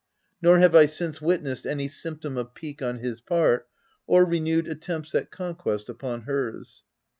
[0.41, 3.67] Nor have I since wit nessed any symptom of pique on his part,
[4.07, 6.83] or renewed attempts at conquest upon hers.